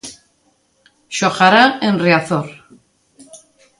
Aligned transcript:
Xogará 1.17 1.63
en 1.87 1.93
Riazor. 2.03 2.47